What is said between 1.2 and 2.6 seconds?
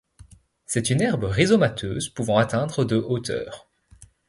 rhizomateuse pouvant